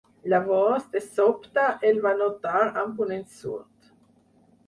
Llavors, 0.31 0.85
de 0.93 1.01
sobte, 1.09 1.65
el 1.89 2.01
va 2.07 2.15
notar 2.21 2.63
amb 2.85 3.03
un 3.05 3.13
ensurt. 3.19 3.93